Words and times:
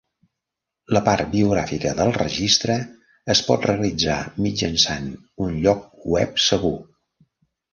La 0.95 1.01
part 1.09 1.27
biogràfica 1.33 1.91
del 1.99 2.13
registre 2.15 2.77
es 3.35 3.43
pot 3.51 3.69
realitzar 3.71 4.17
mitjançant 4.47 5.07
un 5.49 5.63
lloc 5.67 5.87
web 6.17 6.43
segur. 6.49 6.75